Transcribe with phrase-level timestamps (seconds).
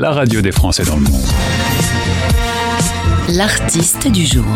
[0.00, 1.20] la radio des Français dans le monde.
[3.28, 4.46] L'artiste du jour.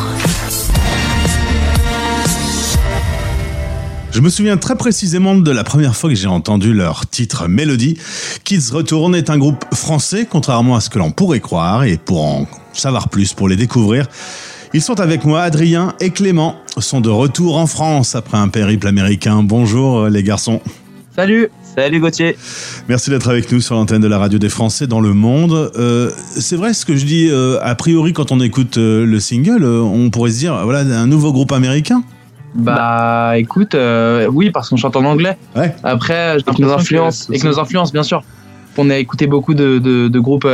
[4.10, 7.99] Je me souviens très précisément de la première fois que j'ai entendu leur titre Mélodie.
[8.45, 12.25] Kids Return est un groupe français, contrairement à ce que l'on pourrait croire, et pour
[12.25, 14.07] en savoir plus, pour les découvrir,
[14.73, 18.87] ils sont avec moi, Adrien et Clément, sont de retour en France après un périple
[18.87, 19.43] américain.
[19.43, 20.63] Bonjour les garçons.
[21.15, 22.36] Salut Salut Gauthier
[22.88, 25.73] Merci d'être avec nous sur l'antenne de la radio des Français dans le monde.
[25.77, 29.19] Euh, c'est vrai ce que je dis, euh, a priori quand on écoute euh, le
[29.19, 32.05] single, euh, on pourrait se dire, voilà, un nouveau groupe américain
[32.55, 35.37] Bah écoute, euh, oui parce qu'on chante en anglais.
[35.56, 35.74] Ouais.
[35.82, 38.23] Après, Avec nos influences Avec nos influences, bien sûr.
[38.77, 40.46] On a écouté beaucoup de, de- de groupes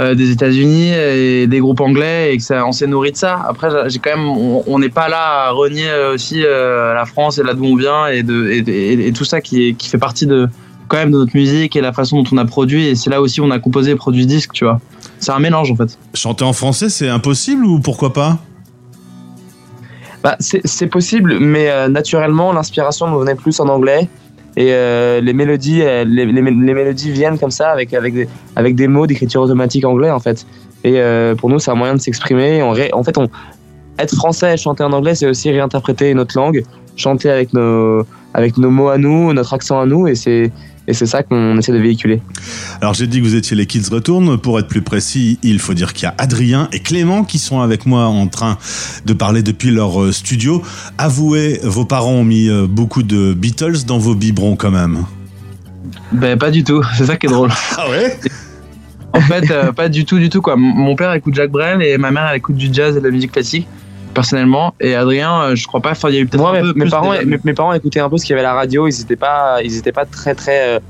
[0.00, 3.44] euh, des États-Unis et des groupes anglais et que ça, on s'est nourri de ça.
[3.48, 7.38] Après, j'ai quand même, on n'est pas là à renier euh, aussi euh, la France
[7.38, 9.88] et là d'où on vient et, de, et, et- et tout ça qui, est- qui
[9.88, 10.48] fait partie de
[10.88, 12.86] quand même de notre musique et la façon dont on a produit.
[12.86, 14.80] Et c'est là aussi où on a composé et produit disque, tu vois.
[15.20, 15.98] C'est un mélange en fait.
[16.14, 18.38] Chanter en français, c'est impossible ou pourquoi pas?
[20.22, 24.08] Bah, c'est c'est possible, mais euh, naturellement, l'inspiration nous venait plus en anglais.
[24.56, 28.28] Et euh, les mélodies, euh, les, les- les mélodies viennent comme ça avec avec des,
[28.56, 30.46] avec des mots d'écriture automatique anglais en fait.
[30.82, 32.62] Et euh, pour nous, c'est un moyen de s'exprimer.
[32.62, 33.28] En fait, on
[34.02, 36.62] être français et chanter en anglais, c'est aussi réinterpréter notre langue,
[36.96, 40.52] chanter avec nos avec nos mots à nous, notre accent à nous, et c'est
[40.90, 42.20] et c'est ça qu'on essaie de véhiculer.
[42.80, 44.38] Alors j'ai dit que vous étiez les Kids Retourne.
[44.38, 47.60] Pour être plus précis, il faut dire qu'il y a Adrien et Clément qui sont
[47.60, 48.58] avec moi en train
[49.04, 50.62] de parler depuis leur euh, studio.
[50.98, 55.04] Avouez, vos parents ont mis euh, beaucoup de Beatles dans vos biberons quand même.
[56.12, 56.82] Ben pas du tout.
[56.96, 57.50] C'est ça qui est drôle.
[57.78, 58.18] Ah ouais?
[59.12, 60.56] En fait, euh, pas du tout, du tout quoi.
[60.56, 63.10] Mon père écoute Jacques Brel et ma mère elle écoute du jazz et de la
[63.10, 63.66] musique classique,
[64.14, 64.74] personnellement.
[64.80, 65.90] Et Adrien, euh, je crois pas.
[65.92, 66.42] Enfin, il y a eu peut-être
[66.74, 68.86] mes, parents, mes, mes parents écoutaient un peu ce qu'il y avait à la radio.
[68.88, 70.80] Ils étaient pas, ils étaient pas très très euh,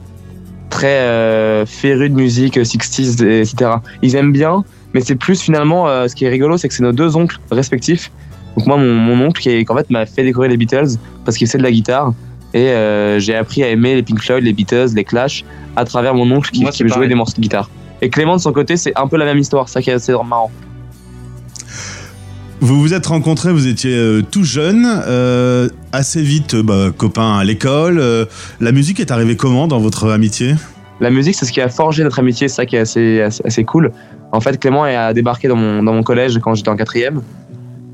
[0.70, 3.72] très euh, férus de musique euh, 60s, et- etc.
[4.02, 6.82] Ils aiment bien, mais c'est plus finalement euh, ce qui est rigolo, c'est que c'est
[6.82, 8.10] nos deux oncles respectifs.
[8.56, 11.46] Donc moi, mon, mon oncle qui, en fait m'a fait découvrir les Beatles parce qu'il
[11.48, 12.12] sait de la guitare.
[12.52, 15.44] Et euh, j'ai appris à aimer les Pink Floyd, les Beatles, les Clash
[15.76, 17.70] à travers mon oncle qui, Moi, qui jouait des morceaux de guitare.
[18.02, 20.12] Et Clément de son côté, c'est un peu la même histoire, ça qui est assez
[20.12, 20.50] marrant.
[22.62, 27.38] Vous vous êtes rencontrés, vous étiez euh, tout jeune, euh, assez vite euh, bah, copains
[27.38, 28.02] à l'école.
[28.60, 30.54] la musique est arrivée comment dans votre amitié?
[31.00, 33.64] La musique, c'est ce qui a forgé notre amitié, c'est ça qui est assez, assez,
[33.64, 33.92] cool.
[34.32, 37.22] En fait, Clément a débarqué dans mon, dans mon collège quand j'étais en quatrième.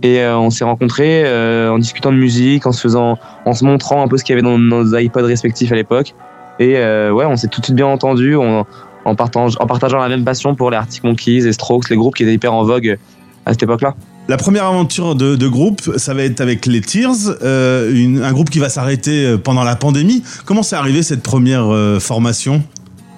[0.02, 1.24] Et on s'est rencontrés
[1.68, 4.38] en discutant de musique, en se faisant, en se montrant un peu ce qu'il y
[4.38, 6.14] avait dans nos iPods respectifs à l'époque.
[6.58, 8.66] Et ouais, on s'est tout de suite bien entendus en,
[9.04, 12.16] en, partage- en partageant la même passion pour les Arctic Monkeys et Strokes, les groupes
[12.16, 12.98] qui étaient hyper en vogue
[13.46, 13.94] à cette époque-là.
[14.28, 18.58] La première aventure de, groupe, ça va être avec les Tears, euh, un groupe qui
[18.58, 20.24] va s'arrêter euh, pendant la pandémie.
[20.44, 22.60] Comment c'est arrivé cette première euh, formation?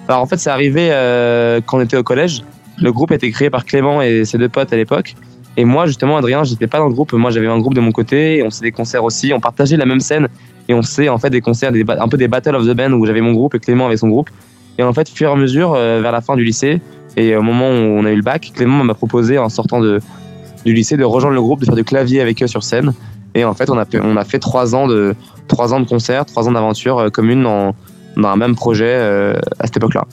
[0.07, 0.89] Alors en fait, c'est arrivé
[1.65, 2.43] quand on était au collège.
[2.77, 5.15] Le groupe a été créé par Clément et ses deux potes à l'époque.
[5.57, 7.13] Et moi, justement, Adrien, j'étais pas dans le groupe.
[7.13, 8.43] Moi, j'avais un groupe de mon côté.
[8.45, 9.33] On faisait des concerts aussi.
[9.33, 10.27] On partageait la même scène.
[10.67, 13.05] Et on faisait en fait des concerts, un peu des Battle of the Band où
[13.07, 14.29] j'avais mon groupe et Clément avait son groupe.
[14.77, 16.81] Et en fait, fur et à mesure, vers la fin du lycée
[17.17, 19.99] et au moment où on a eu le bac, Clément m'a proposé en sortant de,
[20.65, 22.93] du lycée de rejoindre le groupe, de faire du clavier avec eux sur scène.
[23.35, 25.15] Et en fait, on a fait, on a fait trois ans de
[25.47, 27.75] trois ans de concerts, trois ans d'aventure euh, commune dans,
[28.17, 30.05] dans un même projet euh, à cette époque-là.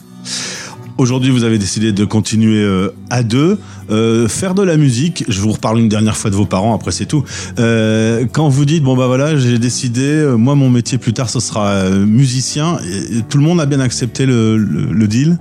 [0.97, 3.59] Aujourd'hui, vous avez décidé de continuer euh, à deux,
[3.91, 5.25] euh, faire de la musique.
[5.27, 7.23] Je vous reparle une dernière fois de vos parents, après c'est tout.
[7.59, 11.29] Euh, quand vous dites, bon bah voilà, j'ai décidé, euh, moi mon métier plus tard
[11.29, 12.79] ce sera euh, musicien,
[13.11, 15.37] et, et tout le monde a bien accepté le, le- le deal?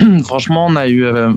[0.24, 1.32] Franchement, on a eu, euh,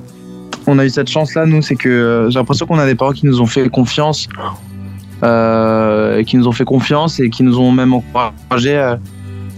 [0.66, 3.12] on a eu cette chance-là, nous, c'est que euh, j'ai l'impression qu'on a des parents
[3.12, 4.28] qui nous ont fait confiance,
[5.22, 8.96] euh, et qui nous ont fait confiance et qui nous ont même encouragé euh,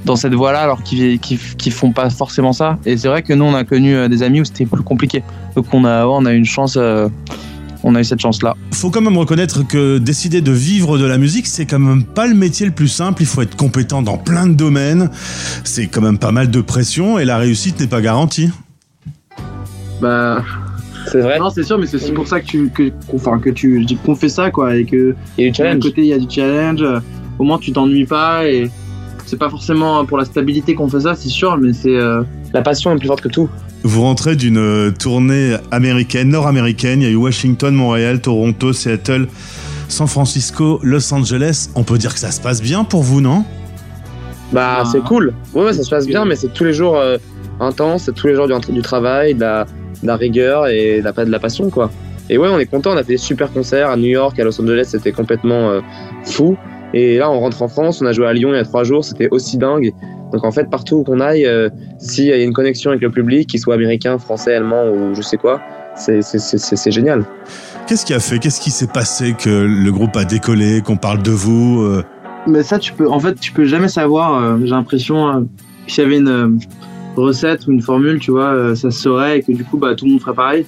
[0.04, 2.78] dans cette voie-là, alors qu'ils qui, qui font pas forcément ça.
[2.84, 5.22] Et c'est vrai que nous, on a connu euh, des amis où c'était plus compliqué.
[5.56, 7.08] Donc on a, on a eu une chance, euh,
[7.82, 8.54] on a eu cette chance-là.
[8.72, 12.26] faut quand même reconnaître que décider de vivre de la musique, c'est quand même pas
[12.26, 13.22] le métier le plus simple.
[13.22, 15.10] Il faut être compétent dans plein de domaines.
[15.64, 18.50] C'est quand même pas mal de pression et la réussite n'est pas garantie.
[20.02, 20.42] Bah,
[21.10, 21.38] C'est vrai.
[21.38, 23.80] non, c'est sûr, mais c'est aussi pour ça que tu, que, qu'on- enfin, que tu,
[23.82, 25.82] je dis qu'on fait ça, quoi, et que Il y a d'un challenge.
[25.82, 26.82] côté il y a du challenge.
[26.82, 27.00] euh,
[27.38, 28.70] Au moins, tu t'ennuies pas et
[29.26, 32.22] c'est pas forcément pour la stabilité qu'on fait ça, c'est sûr, mais c'est euh,
[32.52, 33.48] La passion est plus forte que tout.
[33.82, 37.00] Vous rentrez d'une euh, tournée américaine, nord-américaine.
[37.02, 39.26] Il y a eu Washington, Montréal, Toronto, Seattle,
[39.88, 41.68] San Francisco, Los Angeles.
[41.74, 43.44] On peut dire que ça se passe bien pour vous, non?
[44.52, 44.84] Bah, Ah.
[44.90, 45.34] c'est cool.
[45.54, 47.16] Ouais, ouais, ça se passe bien, mais c'est tous les jours euh,
[47.60, 49.66] intense, c'est tous les jours du, du travail, de la,
[50.04, 51.90] de la rigueur et de la, de la passion, quoi.
[52.30, 52.90] Et ouais, on est content.
[52.92, 55.80] On a fait des super concerts à New York, à Los Angeles, c'était complètement euh,
[56.24, 56.56] fou.
[56.94, 58.84] Et là, on rentre en France, on a joué à Lyon il y a trois
[58.84, 59.92] jours, c'était aussi dingue.
[60.32, 61.68] Donc en fait, partout où qu'on aille, euh,
[61.98, 65.22] s'il y a une connexion avec le public, qu'il soit américain, français, allemand ou je
[65.22, 65.60] sais quoi,
[65.96, 67.24] c'est- c'est- c'est c'est génial.
[67.86, 71.22] Qu'est-ce qui a fait Qu'est-ce qui s'est passé que le groupe a décollé, qu'on parle
[71.22, 72.02] de vous euh,
[72.46, 74.40] Mais ça, tu peux, en fait, tu peux jamais savoir.
[74.42, 75.40] euh, J'ai l'impression euh,
[75.88, 76.48] s'il y avait une euh,
[77.16, 79.94] recette ou une formule, tu vois, euh, ça se saurait et que du coup, bah,
[79.94, 80.66] tout le monde ferait pareil.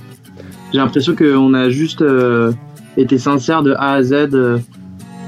[0.72, 2.52] J'ai l'impression qu'on a juste euh,
[2.96, 4.58] été sincère de A à Z euh,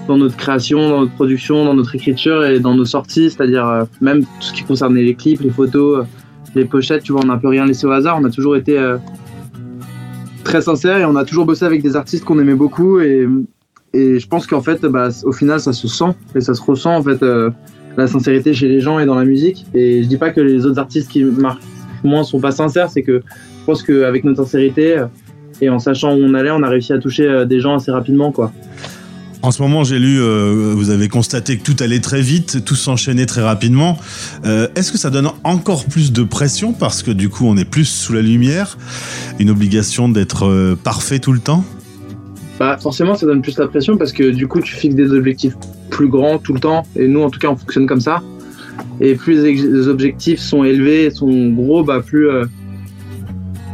[0.07, 4.23] dans notre création, dans notre production, dans notre écriture et dans nos sorties, c'est-à-dire même
[4.23, 6.07] tout ce qui concernait les clips, les photos,
[6.55, 8.19] les pochettes, tu vois, on n'a un rien laissé au hasard.
[8.19, 8.79] On a toujours été
[10.45, 13.29] très sincère et on a toujours bossé avec des artistes qu'on aimait beaucoup et
[13.95, 16.95] et je pense qu'en fait, bah, au final, ça se sent et ça se ressent
[16.95, 17.23] en fait
[17.99, 19.67] la sincérité chez les gens et dans la musique.
[19.75, 21.63] Et je dis pas que les autres artistes qui marquent
[22.05, 23.23] moins sont pas sincères, c'est que
[23.61, 25.07] je pense qu'avec notre sincérité euh,
[25.61, 27.91] et en sachant où on allait, on a réussi à toucher euh, des gens assez
[27.91, 28.53] rapidement, quoi.
[29.41, 32.75] En ce moment, j'ai lu, euh, vous avez constaté que tout allait très vite, tout
[32.75, 33.97] s'enchaînait très rapidement.
[34.45, 37.65] Euh, Est-ce que ça donne encore plus de pression parce que du coup, on est
[37.65, 38.77] plus sous la lumière,
[39.39, 41.65] une obligation d'être euh, parfait tout le temps?
[42.59, 45.55] Bah, forcément, ça donne plus la pression parce que du coup, tu fixes des objectifs
[45.91, 46.85] plus grands tout le temps.
[46.97, 48.23] Et nous, en tout cas, on fonctionne comme ça.
[49.01, 52.29] Et plus les objectifs sont élevés, sont gros, bah, plus.
[52.29, 52.45] euh,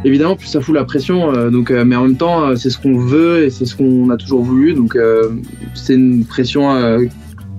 [0.03, 1.33] évidemment, plus ça fout la pression.
[1.33, 4.09] euh, donc, euh, mais en même temps, c'est ce qu'on veut et c'est ce qu'on
[4.09, 4.73] a toujours voulu.
[4.73, 4.97] Donc,
[5.73, 6.69] c'est une pression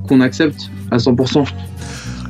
[0.09, 1.45] qu'on accepte à 100%.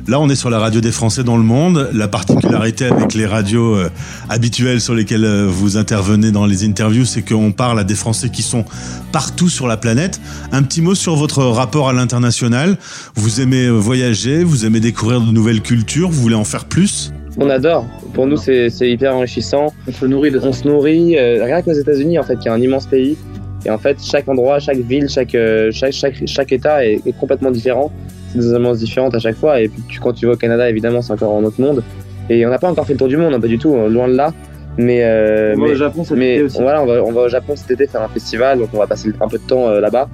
[0.07, 1.89] Là, on est sur la radio des Français dans le monde.
[1.91, 3.89] La particularité avec les radios euh,
[4.29, 8.29] habituelles sur lesquelles euh, vous intervenez dans les interviews, c'est qu'on parle à des Français
[8.29, 8.63] qui sont
[9.11, 10.21] partout sur la planète.
[10.53, 12.77] Un petit mot sur votre rapport à l'international.
[13.15, 17.11] Vous aimez euh, voyager, vous aimez découvrir de nouvelles cultures, vous voulez en faire plus?
[17.37, 17.85] On adore.
[18.13, 19.73] Pour nous, c'est hyper enrichissant.
[19.89, 20.39] On se nourrit de.
[20.41, 23.17] On se nourrit, euh, rien qu'aux États-Unis, en fait, qui est un immense pays.
[23.65, 27.19] Et en fait, chaque endroit, chaque ville, chaque, euh, chaque, chaque, chaque État est, est
[27.19, 27.91] complètement différent.
[28.37, 29.59] Des ambiances différentes à chaque fois.
[29.61, 31.83] Et puis, tu, quand tu vas au Canada, évidemment, c'est encore un autre monde.
[32.29, 33.87] Et on n'a pas encore fait le tour du monde, hein, pas du tout, hein,
[33.89, 34.33] loin de là.
[34.77, 36.61] Mais, euh, On va mais, au Japon cet mais été aussi.
[36.61, 38.85] voilà, on va, on va au Japon cet été faire un festival, donc on va
[38.87, 40.07] passer un peu de temps euh, là-bas.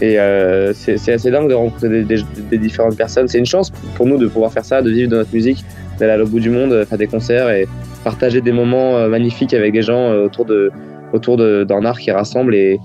[0.00, 3.26] Et euh, c'est assez dingue de rencontrer des, des- des différentes personnes.
[3.28, 5.64] C'est une chance pour nous de pouvoir faire ça, de vivre de notre musique,
[5.98, 7.66] d'aller à l'autre bout du monde, faire des concerts et
[8.04, 10.70] partager des moments magnifiques avec des gens autour de
[11.12, 12.78] autour d'un art qui rassemble et,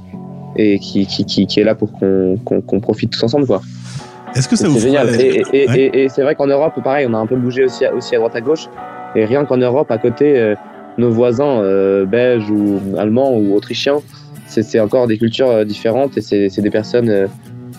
[0.56, 3.46] et qui, qui, qui, qui est là pour qu'on qu'on profite tous ensemble.
[3.46, 3.62] quoi.
[4.36, 5.08] Est-ce que ça vous C'est génial.
[5.10, 5.80] ferait- Et, et, Ouais.
[5.80, 8.16] et, et c'est vrai qu'en Europe, pareil, on a un peu bougé aussi à, aussi
[8.16, 8.68] à droite à gauche.
[9.16, 10.56] Et rien qu'en Europe, à côté, euh,
[10.98, 13.98] nos voisins euh, belges ou allemands ou autrichiens,
[14.48, 17.28] c'est encore des cultures euh, différentes et c'est des personnes euh,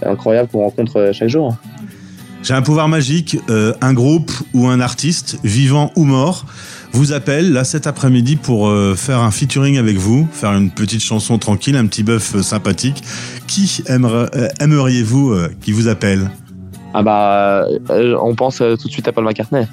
[0.05, 1.57] incroyables qu'on rencontre chaque jour.
[2.43, 6.45] J'ai un pouvoir magique, euh, un groupe ou un artiste, vivant ou mort,
[6.93, 11.03] vous appelle là cet après-midi pour euh, faire un featuring avec vous, faire une petite
[11.03, 13.03] chanson tranquille, un petit bœuf euh, sympathique.
[13.47, 13.83] Qui
[14.61, 16.31] aimeriez-vous qui vous appelle?
[16.95, 19.67] Ah bah, euh, on pense euh, tout de suite à Paul McCartney.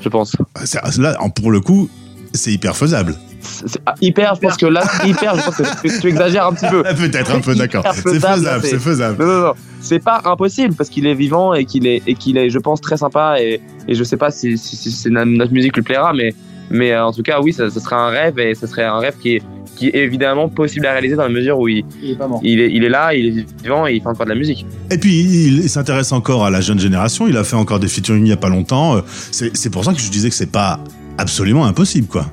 [0.00, 0.36] Je pense.
[0.64, 1.90] C'est- Là, en- pour le coup,
[2.32, 3.16] c'est hyper faisable.
[3.40, 6.52] C'est- ah, hyper, je pense que là, hyper, je pense que tu, tu exagères un
[6.52, 6.82] petit peu.
[6.86, 7.84] Ah, Peut-être un peu, d'accord.
[7.94, 9.22] C'est faisable, c'est- faisable.
[9.24, 9.52] Non, non, non.
[9.80, 12.80] C'est pas impossible parce qu'il est vivant et qu'il est, et qu'il est, je pense,
[12.80, 16.34] très sympa et, et je sais pas si, si, notre musique lui plaira, mais,
[16.70, 18.98] mais euh, en tout cas, oui, ça, ça serait un rêve et ce serait un
[18.98, 19.42] rêve qui est,
[19.80, 22.40] qui est évidemment possible à réaliser dans la mesure où il, Il est pas mort.
[22.42, 24.66] il, est, il est là, il est vivant et il fait encore de la musique.
[24.90, 27.26] Et puis, il, il s'intéresse encore à la jeune génération.
[27.26, 28.96] Il a fait encore des featuring il y a pas longtemps.
[28.96, 29.00] Euh,
[29.30, 30.80] C'est c'est pour ça que je disais que c'est pas
[31.16, 32.26] absolument impossible, quoi.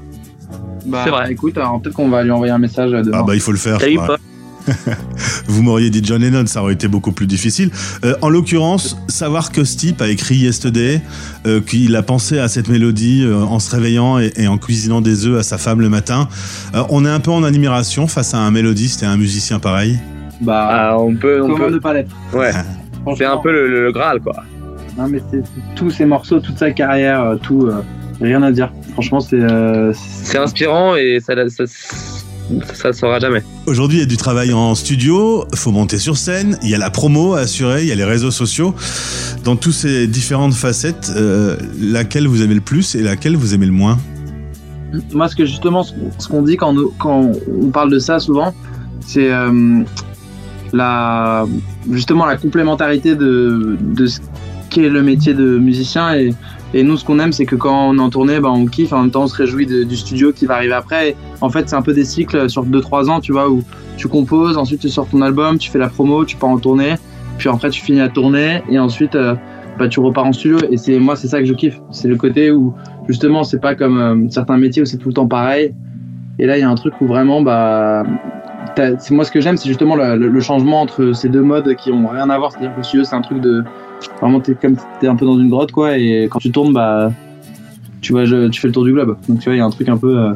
[0.86, 1.32] Bah, C'est vrai.
[1.32, 3.20] Écoute, alors, peut-être qu'on va lui envoyer un message euh, demain.
[3.22, 3.80] Ah bah, il faut le faire.
[3.80, 3.98] Salut.
[5.48, 7.70] Vous m'auriez dit John Lennon, ça aurait été beaucoup plus difficile.
[8.06, 11.02] Euh, en l'occurrence, savoir que Stipe a écrit Yesterday,
[11.46, 15.02] euh, qu'il a pensé à cette mélodie euh, en se réveillant et, et en cuisinant
[15.02, 16.28] des œufs à sa femme le matin,
[16.76, 19.60] euh, on est un peu en admiration face à un mélodiste et à un musicien
[19.60, 20.00] pareil.
[20.42, 21.70] Bah, Ah, on peut, on peut.
[21.72, 22.12] ne pas l'être?
[22.34, 22.52] Ouais,
[23.18, 24.36] c'est un peu le, le- le Graal, quoi.
[24.98, 25.44] Non, mais c'est
[25.76, 27.68] tous ses morceaux, toute sa carrière, tout.
[27.68, 27.82] euh,
[28.22, 28.72] rien à dire.
[28.94, 29.40] Franchement, c'est.
[29.40, 29.94] euh,
[30.24, 31.64] C'est inspirant et ça, ça,
[32.74, 33.44] ça, le saura jamais.
[33.66, 36.78] Aujourd'hui, il y a du travail en studio, faut monter sur scène, il y a
[36.78, 38.74] la promo à assurer, il y a les réseaux sociaux.
[39.44, 43.66] Dans toutes ces différentes facettes, euh, laquelle vous aimez le plus et laquelle vous aimez
[43.66, 43.98] le moins?
[45.14, 48.00] Moi, ce que justement, ce qu'on- ce qu'on dit quand, nous- quand on parle de
[48.00, 48.54] ça souvent,
[49.06, 49.84] c'est euh,
[50.74, 51.46] la,
[51.92, 54.20] justement la complémentarité de, de ce
[54.78, 56.16] le métier de musicien.
[56.16, 56.34] Et,
[56.74, 58.94] et nous, ce qu'on aime, c'est que quand on est en tournée, bah, on kiffe,
[58.94, 61.10] en même temps, on se réjouit du studio qui va arriver après.
[61.10, 63.64] Et en fait, c'est un peu des cycles sur 2-3 ans, tu vois, où
[63.98, 66.96] tu composes, ensuite tu sors ton album, tu fais la promo, tu pars en tournée,
[67.38, 69.36] puis après tu finis la tournée, et ensuite euh,
[69.80, 70.60] bah, tu repars en studio.
[70.72, 71.80] Et c'est moi, c'est ça que je kiffe.
[71.92, 72.74] C'est le côté où
[73.08, 75.74] justement, c'est pas comme euh, certains métiers où c'est tout le temps pareil.
[76.40, 78.04] Et là, il y a un truc où vraiment, bah,
[79.12, 81.92] moi ce que j'aime, c'est justement le, le- le changement entre ces deux modes qui
[81.92, 82.52] ont rien à voir.
[82.52, 83.64] C'est-à-dire que studio, c'est un truc de
[84.22, 87.12] Vraiment, t'es comme t'es un peu dans une grotte, quoi, et quand tu tournes, bah,
[88.02, 89.18] tu vois, je- tu fais le tour du globe.
[89.28, 90.36] Donc, tu vois, il y a un truc un peu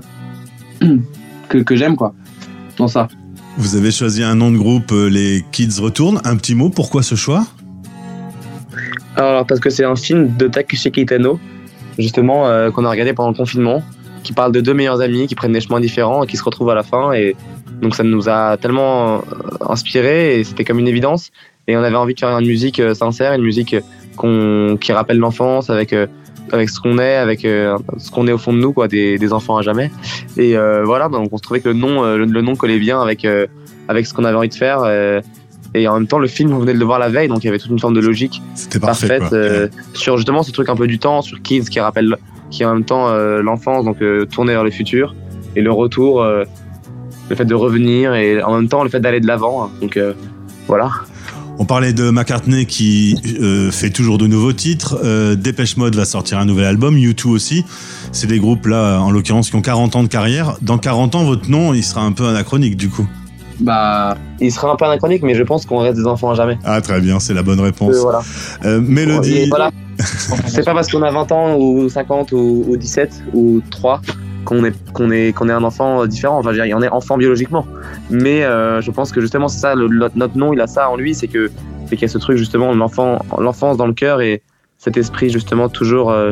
[0.81, 0.97] euh,
[1.49, 2.15] que, que j'aime, quoi,
[2.77, 3.07] dans ça.
[3.57, 6.19] Vous avez choisi un nom de groupe, euh, les Kids Retournent.
[6.23, 7.45] Un petit mot, pourquoi ce choix?
[9.15, 11.39] Alors, parce que c'est un film de Takeshi Kitano,
[11.99, 13.83] justement, euh, qu'on a regardé pendant le confinement,
[14.23, 16.69] qui parle de deux meilleurs amis qui prennent des chemins différents et qui se retrouvent
[16.69, 17.13] à la fin.
[17.13, 17.35] Et
[17.81, 19.19] donc, ça nous a tellement euh,
[19.67, 21.31] inspiré et c'était comme une évidence.
[21.67, 23.75] Et on avait envie de faire une musique euh, sincère, une musique
[24.15, 26.07] qu'on, qui rappelle l'enfance avec, euh,
[26.51, 29.33] avec ce qu'on est, avec ce qu'on est au fond de nous, quoi, des, des
[29.33, 29.91] enfants à jamais.
[30.37, 33.01] Et euh, voilà, donc on se trouvait que le nom, le, le nom collait bien
[33.01, 33.25] avec,
[33.87, 34.83] avec ce qu'on avait envie de faire.
[35.73, 37.45] et en même temps, le film, on venait de le voir la veille, donc il
[37.45, 38.41] y avait toute une forme de logique
[38.81, 39.07] parfait.
[39.07, 42.17] parfaite euh, sur justement ce truc un peu du temps, sur Kids qui rappelle,
[42.51, 45.15] qui est en même temps euh, l'enfance, donc euh, tourner vers le futur,
[45.55, 46.43] et le retour, euh,
[47.29, 49.63] le fait de revenir, et en même temps le fait d'aller de l'avant.
[49.63, 49.71] hein.
[49.81, 49.97] donc
[50.67, 50.91] voilà.
[51.57, 53.15] On parlait de McCartney qui
[53.71, 54.99] fait toujours de nouveaux titres.
[55.35, 56.95] Dépêche Mode va sortir un nouvel album.
[56.95, 57.65] U2 aussi.
[58.11, 60.57] C'est des groupes là, en l'occurrence, qui ont 40 ans de carrière.
[60.61, 63.07] Dans 40 ans, votre nom, il sera un peu anachronique du coup.
[63.61, 66.57] Bah, Il sera un peu anachronique, mais je pense qu'on reste des enfants à jamais.
[66.65, 67.95] Ah très bien, c'est la bonne réponse.
[67.95, 68.21] Euh, voilà.
[68.65, 69.37] Euh, Mélodie.
[69.37, 69.71] Et voilà.
[70.47, 74.01] C'est pas parce qu'on a 20 ans ou 50 ou, ou 17 ou 3
[74.45, 76.39] qu'on est, qu'on est, qu'on est un enfant différent.
[76.39, 77.67] Enfin, je veux dire, on est enfant biologiquement.
[78.09, 80.89] Mais euh, je pense que justement, c'est ça, le- le- notre nom, il a ça
[80.89, 81.51] en lui, c'est que
[81.85, 84.41] c'est qu'il y a ce truc justement, l'enfant, l'enfance dans le cœur et
[84.79, 86.31] cet esprit justement toujours euh,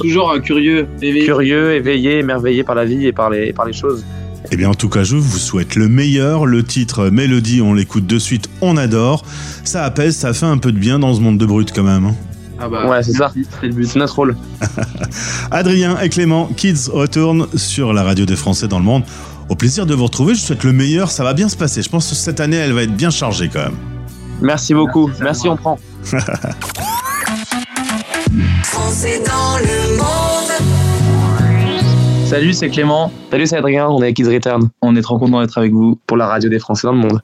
[0.00, 1.24] toujours euh, curieux, éveillé.
[1.26, 4.04] curieux, éveillé, émerveillé par la vie et par les, par les choses.
[4.52, 6.46] Eh bien, en tout cas, je vous souhaite le meilleur.
[6.46, 9.24] Le titre Mélodie, on l'écoute de suite, on adore.
[9.64, 12.06] Ça apaise, ça fait un peu de bien dans ce monde de brut quand même.
[12.06, 12.14] hein.
[12.58, 13.32] Ah bah, Ouais, c'est ça.
[13.34, 13.86] C'était le but.
[13.86, 14.36] C'est notre rôle.
[15.50, 19.02] Adrien et Clément, Kids retournent sur la radio des Français dans le monde.
[19.48, 21.82] Au plaisir de vous retrouver, je vous souhaite le meilleur, ça va bien se passer.
[21.82, 23.76] Je pense que cette année, elle va être bien chargée quand même.
[24.40, 25.06] Merci beaucoup.
[25.08, 25.78] Merci, Merci, c'est on prend.
[28.62, 30.35] Français dans le monde.
[32.26, 33.12] Salut, c'est Clément.
[33.30, 35.96] Salut, c'est Adrien, on est à Kids Return On est trop content d'être avec vous.
[36.08, 37.20] pour la radio des Français dans le monde.